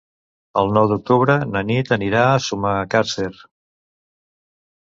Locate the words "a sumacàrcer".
2.31-3.31